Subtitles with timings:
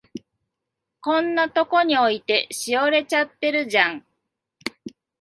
[0.99, 4.05] こんなとこに置いて、しおれちゃってるじゃん。